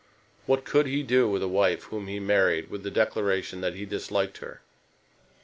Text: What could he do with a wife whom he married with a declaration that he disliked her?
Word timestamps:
What 0.47 0.65
could 0.65 0.87
he 0.87 1.03
do 1.03 1.29
with 1.29 1.43
a 1.43 1.47
wife 1.47 1.83
whom 1.83 2.07
he 2.07 2.19
married 2.19 2.71
with 2.71 2.83
a 2.87 2.89
declaration 2.89 3.61
that 3.61 3.75
he 3.75 3.85
disliked 3.85 4.39
her? 4.39 4.61